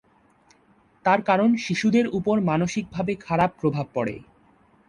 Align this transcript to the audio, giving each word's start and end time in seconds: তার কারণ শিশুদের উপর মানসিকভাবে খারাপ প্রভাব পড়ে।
তার 1.05 1.19
কারণ 1.21 1.49
শিশুদের 1.57 2.05
উপর 2.09 2.35
মানসিকভাবে 2.49 3.13
খারাপ 3.25 3.51
প্রভাব 3.59 3.85
পড়ে। 3.93 4.15